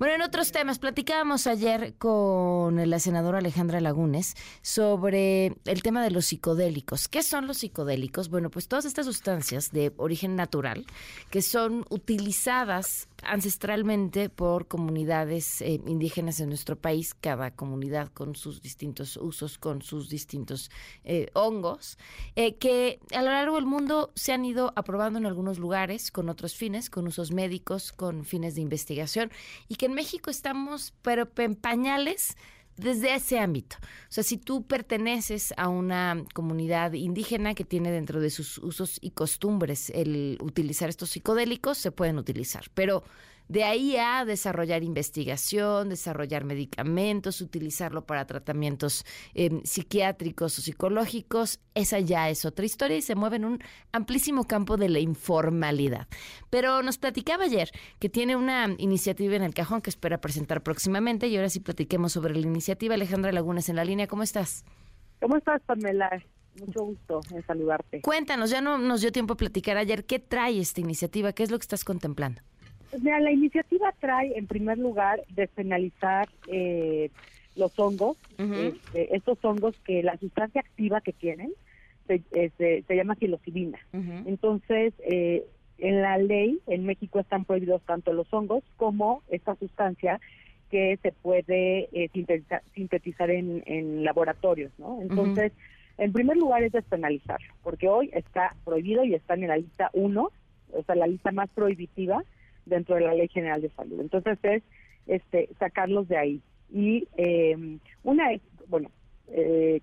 [0.00, 6.10] Bueno, en otros temas, platicábamos ayer con la senadora Alejandra Lagunes sobre el tema de
[6.10, 7.06] los psicodélicos.
[7.06, 8.30] ¿Qué son los psicodélicos?
[8.30, 10.86] Bueno, pues todas estas sustancias de origen natural
[11.28, 18.62] que son utilizadas ancestralmente por comunidades eh, indígenas en nuestro país, cada comunidad con sus
[18.62, 20.70] distintos usos, con sus distintos
[21.04, 21.98] eh, hongos,
[22.36, 26.30] eh, que a lo largo del mundo se han ido aprobando en algunos lugares con
[26.30, 29.30] otros fines, con usos médicos, con fines de investigación,
[29.68, 32.36] y que en México estamos, pero en pañales
[32.76, 33.76] desde ese ámbito.
[33.80, 38.98] O sea, si tú perteneces a una comunidad indígena que tiene dentro de sus usos
[39.00, 42.66] y costumbres el utilizar estos psicodélicos, se pueden utilizar.
[42.72, 43.02] Pero
[43.50, 49.04] de ahí a desarrollar investigación, desarrollar medicamentos, utilizarlo para tratamientos
[49.34, 53.58] em, psiquiátricos o psicológicos, esa ya es otra historia y se mueve en un
[53.90, 56.06] amplísimo campo de la informalidad.
[56.48, 61.26] Pero nos platicaba ayer que tiene una iniciativa en el cajón que espera presentar próximamente
[61.26, 62.94] y ahora sí platiquemos sobre la iniciativa.
[62.94, 64.64] Alejandra Lagunas en la línea, ¿cómo estás?
[65.20, 66.22] ¿Cómo estás, Pamela?
[66.60, 68.00] Mucho gusto en saludarte.
[68.02, 71.32] Cuéntanos, ya no nos dio tiempo a platicar ayer, ¿qué trae esta iniciativa?
[71.32, 72.42] ¿Qué es lo que estás contemplando?
[72.98, 77.10] Mira, la iniciativa trae, en primer lugar, despenalizar eh,
[77.56, 81.52] los hongos, este, estos hongos que la sustancia activa que tienen
[82.06, 83.78] se, este, se llama psilocibina.
[83.92, 85.44] Entonces, eh,
[85.78, 90.20] en la ley, en México están prohibidos tanto los hongos como esta sustancia
[90.70, 92.10] que se puede eh,
[92.74, 95.00] sintetizar, en, en, laboratorios, ¿no?
[95.02, 95.52] Entonces,
[95.98, 100.30] en primer lugar es despenalizarlo, porque hoy está prohibido y está en la lista 1,
[100.72, 102.22] o sea, la lista más prohibitiva,
[102.70, 104.00] dentro de la Ley General de Salud.
[104.00, 104.62] Entonces es
[105.06, 106.40] este sacarlos de ahí.
[106.72, 108.90] Y eh, una es, bueno,
[109.28, 109.80] eh,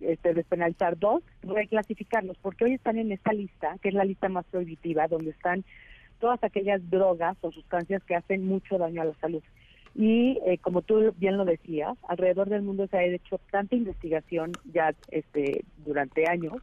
[0.00, 4.44] este, despenalizar dos, reclasificarlos, porque hoy están en esta lista, que es la lista más
[4.46, 5.64] prohibitiva, donde están
[6.20, 9.42] todas aquellas drogas o sustancias que hacen mucho daño a la salud.
[9.94, 14.52] Y eh, como tú bien lo decías, alrededor del mundo se ha hecho tanta investigación
[14.72, 16.54] ya este, durante años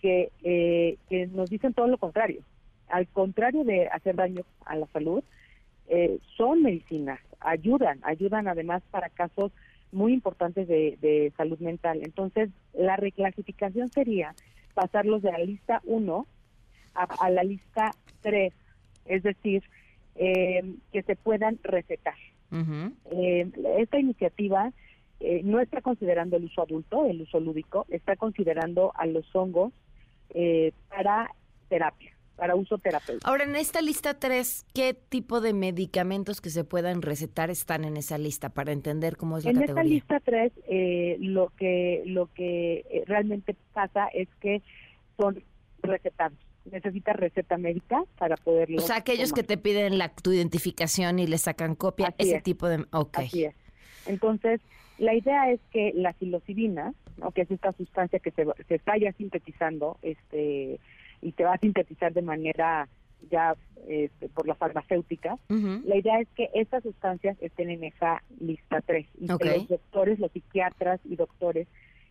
[0.00, 2.42] que, eh, que nos dicen todo lo contrario
[2.88, 5.22] al contrario de hacer daño a la salud,
[5.88, 9.52] eh, son medicinas, ayudan, ayudan además para casos
[9.92, 12.00] muy importantes de, salud mental.
[12.02, 14.34] Entonces, la reclasificación sería
[14.74, 16.26] pasarlos de la lista 1
[16.94, 17.92] a, la lista
[18.22, 18.52] 3,
[19.06, 19.62] es decir,
[20.16, 22.16] eh, que se puedan recetar.
[23.10, 24.72] Eh, esta iniciativa
[25.44, 29.72] no está considerando el uso adulto, el uso lúdico, está considerando a los hongos
[30.90, 31.30] para
[31.68, 33.28] terapia para uso terapéutico.
[33.28, 37.96] Ahora, en esta lista 3, ¿qué tipo de medicamentos que se puedan recetar están en
[37.96, 39.82] esa lista para entender cómo es la en categoría?
[39.82, 44.62] En esta lista 3, eh, lo que lo que eh, realmente pasa es que
[45.18, 45.42] son
[45.82, 46.38] recetados.
[46.70, 48.78] Necesita receta médica para poderlo.
[48.78, 52.68] O sea, aquellos que te piden la, tu identificación y le sacan copia, ese tipo
[52.68, 52.84] de.
[52.92, 53.18] Ok.
[53.18, 53.54] Así es.
[54.06, 54.60] Entonces,
[54.98, 57.30] la idea es que la psilocibina, ¿no?
[57.30, 60.80] que es esta sustancia que se, se está ya sintetizando, este
[61.22, 62.88] y te va a sintetizar de manera
[63.30, 63.56] ya
[63.88, 65.38] este, por la farmacéutica.
[65.48, 70.18] La idea es que estas sustancias estén en esa lista 3 y que los doctores,
[70.18, 71.66] los psiquiatras y doctores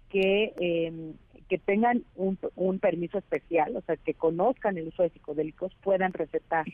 [0.10, 1.14] que em,
[1.48, 6.14] que tengan un, un permiso especial, o sea, que conozcan el uso de psicodélicos, puedan
[6.14, 6.66] recetar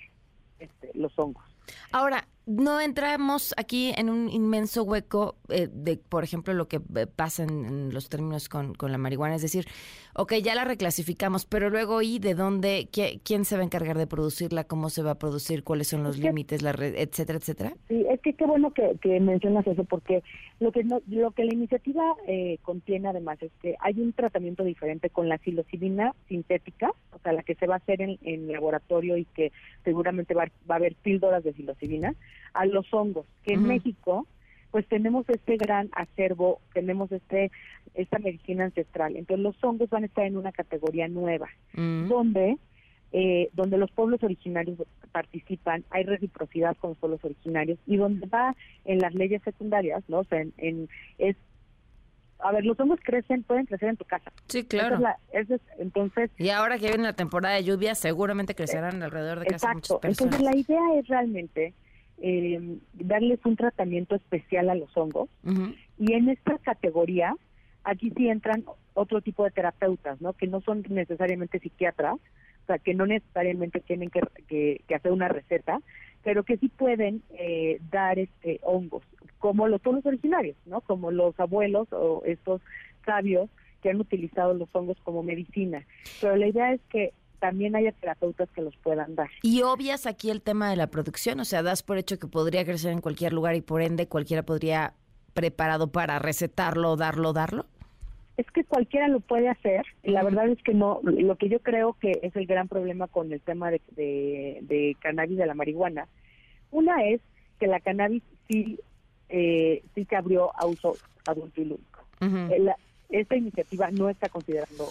[0.60, 1.44] este, los hongos.
[1.92, 7.08] Ahora, no entramos aquí en un inmenso hueco eh, de, por ejemplo, lo que eh,
[7.08, 9.36] pasa en, los términos con, la marihuana.
[9.36, 9.66] Es decir,
[10.16, 12.90] ok, ya la reclasificamos, pero luego, ¿y de dónde?
[13.24, 14.64] ¿Quién se va a encargar de producirla?
[14.64, 15.64] ¿Cómo se va a producir?
[15.64, 16.62] ¿Cuáles son los límites?
[16.62, 17.74] La red, etcétera, etcétera.
[17.88, 20.24] Sí, es que qué bueno que, mencionas eso, porque
[20.60, 25.10] lo que lo que la iniciativa eh, contiene además es que hay un tratamiento diferente
[25.10, 29.18] con la psilocibina sintética, o sea, la que se va a hacer en, en laboratorio
[29.18, 29.52] y que
[29.84, 32.16] seguramente va, va a haber píldoras de psilocibina
[32.54, 34.28] a los hongos, que en México
[34.72, 37.52] pues tenemos este gran acervo, tenemos este
[37.94, 39.18] esta medicina ancestral.
[39.18, 42.58] Entonces los hongos van a estar en una categoría nueva, donde
[43.14, 44.78] eh, donde los pueblos originarios
[45.12, 48.56] participan, hay reciprocidad con los pueblos originarios y donde va
[48.86, 50.20] en las leyes secundarias, ¿no?
[50.20, 50.88] O sea, en,
[51.18, 51.36] es
[52.44, 54.32] a ver, los hongos crecen, pueden crecer en tu casa.
[54.48, 55.00] Sí, claro.
[55.78, 56.32] entonces.
[56.38, 60.34] Y ahora que viene la temporada de lluvia, seguramente crecerán alrededor de casa muchas personas.
[60.36, 61.74] Entonces la idea es realmente
[62.22, 65.30] eh, darles un tratamiento especial a los hongos.
[65.98, 67.36] Y en esta categoría,
[67.84, 68.64] aquí sí entran
[68.94, 70.34] otro tipo de terapeutas, ¿no?
[70.34, 75.80] Que no son necesariamente psiquiatras, o sea, que no necesariamente tienen que, hacer una receta,
[76.24, 79.04] pero que sí pueden eh, dar este hongos,
[79.40, 80.82] como los pueblos originarios, ¿no?
[80.82, 82.62] Como los abuelos o estos
[83.06, 83.50] sabios
[83.82, 85.86] que han utilizado los hongos como medicina.
[86.20, 89.30] Pero la idea es que también haya terapeutas que los puedan dar.
[89.42, 92.64] Y obvias aquí el tema de la producción, o sea, das por hecho que podría
[92.64, 94.94] crecer en cualquier lugar y por ende cualquiera podría
[95.34, 97.66] preparado para recetarlo, darlo, darlo.
[98.38, 99.86] Es que cualquiera lo puede hacer.
[100.04, 101.02] La verdad es que no.
[101.04, 105.38] Lo que yo creo que es el gran problema con el tema de, de, cannabis
[105.38, 106.08] de la marihuana,
[106.72, 107.22] una es
[107.60, 108.80] que la cannabis sí
[109.30, 110.96] eh, sí se abrió a uso
[111.26, 112.00] adulto y lúdico.
[113.10, 114.90] esta iniciativa no está considerando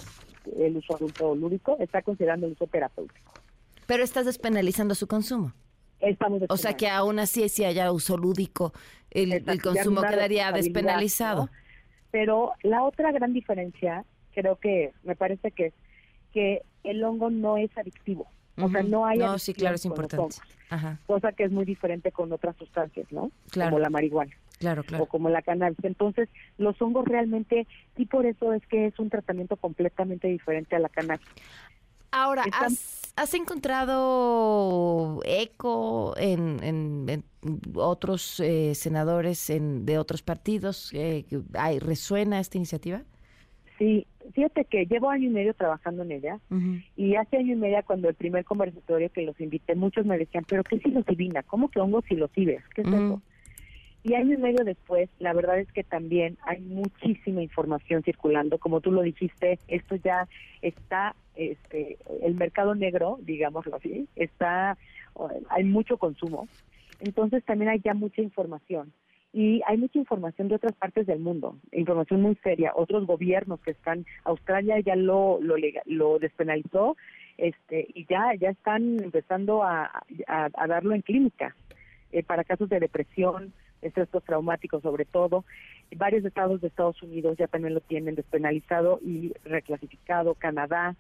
[0.59, 3.33] el uso adulto o lúdico, está considerando el uso terapéutico.
[3.87, 5.53] Pero estás despenalizando su consumo.
[6.01, 8.73] Estamos o sea que aún así si haya uso lúdico,
[9.11, 11.51] el, consumo quedaría despenalizado.
[12.11, 14.05] Pero la otra gran diferencia,
[14.35, 15.75] creo que me parece que es
[16.33, 18.27] que el hongo no es adictivo.
[18.57, 20.37] O sea, no hay No, sí, claro, es importante.
[21.07, 23.31] Cosa que es muy diferente con otras sustancias, ¿no?
[23.53, 24.33] Como la marihuana.
[24.59, 25.05] Claro, claro.
[25.05, 25.83] O como la cannabis.
[25.83, 26.29] Entonces,
[26.59, 27.67] los hongos realmente,
[27.97, 31.27] y por eso es que es un tratamiento completamente diferente a la cannabis.
[32.13, 32.45] Ahora,
[33.17, 37.25] ¿has, encontrado eco en,
[37.75, 40.91] otros eh, senadores en, de otros partidos?
[40.93, 41.25] Eh,
[41.55, 43.03] hay, ¿Resuena esta iniciativa?
[43.79, 46.39] Sí, fíjate que llevo año y medio trabajando en ella
[46.97, 50.45] y hace año y medio cuando el primer conversatorio que los invité, muchos me decían,
[50.47, 51.43] pero ¿qué psilocibina?
[51.45, 52.63] ¿Cómo que hongos silocibes?
[52.75, 53.23] ¿Qué es eso?
[54.03, 58.59] Y año y medio después, la verdad es que también hay muchísima información circulando.
[58.59, 60.27] Como tú lo dijiste, esto ya
[60.63, 64.77] está, este, el mercado negro, digámoslo así, está,
[65.49, 66.49] hay mucho consumo.
[67.01, 68.93] Entonces también hay ya mucha información
[69.33, 73.71] y hay mucha información de otras partes del mundo, información muy seria, otros gobiernos que
[73.71, 75.57] están, Australia ya lo lo,
[75.87, 76.97] lo despenalizó,
[77.39, 80.05] este y ya ya están empezando a,
[80.69, 81.57] darlo en clínica
[82.13, 83.53] eh, para casos de depresión,
[83.83, 85.45] estrés traumáticos sobre todo.
[85.97, 90.97] Varios estados de Estados Unidos ya también lo tienen despenalizado y reclasificado, Canadá.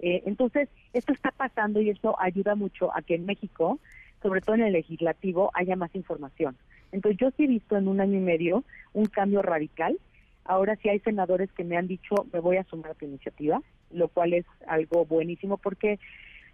[0.00, 3.78] Eh, entonces, esto está pasando y esto ayuda mucho a que en México,
[4.22, 6.56] sobre todo en el legislativo, haya más información.
[6.92, 9.98] Entonces yo sí he visto en un año y medio un cambio radical.
[10.44, 13.60] Ahora sí hay senadores que me han dicho, me voy a sumar a tu iniciativa,
[13.90, 15.98] lo cual es algo buenísimo porque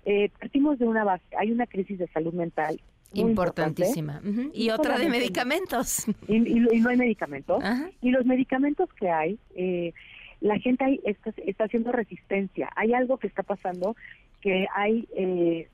[0.05, 2.81] eh, partimos de una base, hay una crisis de salud mental.
[3.13, 4.21] Importantísima.
[4.53, 6.07] Y otra de medicamentos.
[6.27, 7.63] Y, no hay medicamentos.
[8.01, 9.93] Y los medicamentos que hay, eh,
[10.41, 12.71] la gente está, está, haciendo resistencia.
[12.77, 13.97] Hay algo que está pasando
[14.41, 15.69] que hay eh,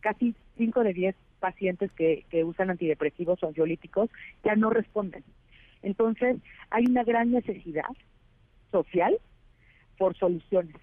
[0.00, 4.10] casi 5 de 10 pacientes que, que usan antidepresivos o ansiolíticos
[4.44, 5.24] ya no responden.
[5.82, 6.36] Entonces,
[6.70, 7.88] hay una gran necesidad
[8.70, 9.18] social
[9.96, 10.76] por soluciones,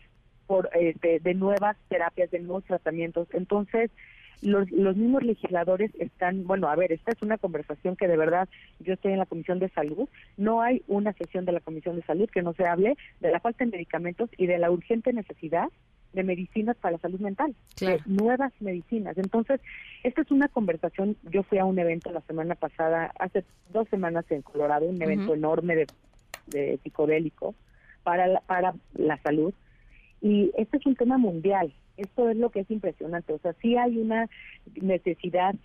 [0.47, 3.27] por este, de nuevas terapias, de nuevos tratamientos.
[3.33, 3.91] Entonces,
[4.41, 8.47] los, los mismos legisladores están, bueno, a ver, esta es una conversación que de verdad
[8.79, 12.03] yo estoy en la Comisión de Salud, no hay una sesión de la Comisión de
[12.03, 15.67] Salud que no se hable de la falta de medicamentos y de la urgente necesidad
[16.13, 19.17] de medicinas para la salud mental, de nuevas medicinas.
[19.17, 19.59] Entonces,
[20.03, 24.25] esta es una conversación, yo fui a un evento la semana pasada, hace dos semanas
[24.29, 25.87] en Colorado, un evento enorme de,
[26.47, 27.53] de psicodélico
[28.03, 29.53] para la, para la salud,
[30.21, 33.77] y este es un tema mundial, esto es lo que es impresionante, o sea, sí
[33.77, 34.29] hay una
[34.81, 35.55] necesidad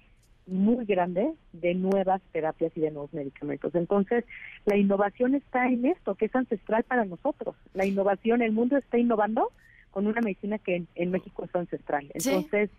[0.47, 3.75] muy grande de nuevas terapias y de nuevos medicamentos.
[3.75, 4.25] Entonces,
[4.67, 7.55] la innovación está en esto, que es ancestral para nosotros.
[7.73, 9.53] La innovación, el mundo está innovando
[9.91, 12.11] con una medicina que en, México es ancestral.
[12.15, 12.71] Entonces,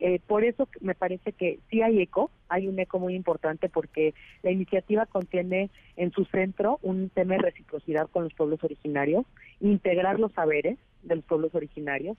[0.00, 4.14] eh, por eso me parece que sí hay eco, hay un eco muy importante porque
[4.42, 9.26] la iniciativa contiene en su centro un tema de reciprocidad con los pueblos originarios,
[9.60, 12.16] integrar los saberes de los pueblos originarios.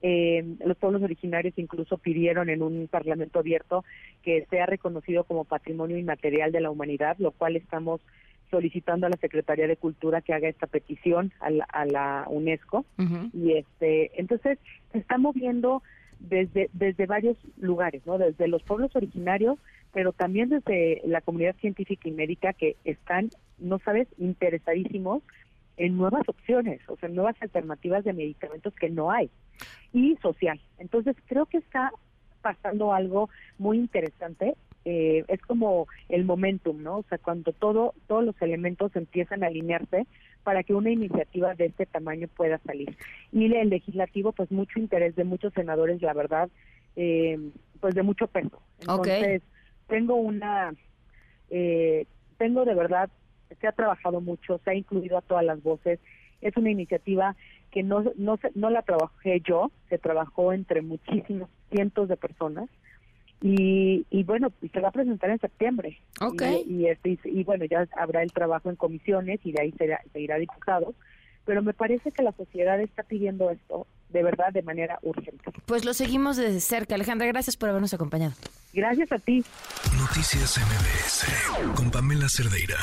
[0.00, 3.84] Eh, los pueblos originarios incluso pidieron en un parlamento abierto
[4.22, 8.00] que sea reconocido como patrimonio inmaterial de la humanidad, lo cual estamos
[8.50, 12.84] solicitando a la Secretaría de Cultura que haga esta petición a la, a la UNESCO.
[13.32, 14.58] Y este entonces
[14.92, 15.82] se está moviendo
[16.20, 19.56] desde desde varios lugares no desde los pueblos originarios
[19.92, 25.22] pero también desde la comunidad científica y médica que están no sabes interesadísimos
[25.78, 29.30] en nuevas opciones o sea nuevas alternativas de medicamentos que no hay
[29.92, 31.90] y social entonces creo que está
[32.42, 34.54] pasando algo muy interesante
[34.90, 36.98] eh, es como el momentum, ¿no?
[36.98, 40.06] O sea, cuando todo, todos los elementos empiezan a alinearse
[40.44, 42.96] para que una iniciativa de este tamaño pueda salir.
[43.30, 46.48] Y el legislativo, pues mucho interés de muchos senadores, la verdad,
[46.96, 47.38] eh,
[47.80, 48.62] pues de mucho peso.
[48.80, 49.42] Entonces,
[49.88, 50.72] tengo una,
[51.50, 52.06] eh,
[52.38, 53.10] tengo de verdad,
[53.60, 55.98] se ha trabajado mucho, se ha incluido a todas las voces.
[56.40, 57.36] Es una iniciativa
[57.70, 62.68] que no, no, no la trabajé yo, se trabajó entre muchísimos cientos de personas
[63.40, 66.00] y, y bueno, se va a presentar en septiembre.
[66.20, 66.64] Okay.
[66.66, 70.38] Y, este, y, bueno, ya habrá el trabajo en comisiones y de ahí se, irá
[70.38, 70.94] diputado.
[71.44, 75.50] Pero me parece que la sociedad está pidiendo esto de verdad de manera urgente.
[75.66, 76.94] Pues lo seguimos desde cerca.
[76.94, 78.34] Alejandra, gracias por habernos acompañado.
[78.72, 79.44] Gracias a ti.
[79.98, 82.76] Noticias MBS con Pamela Cerdeira.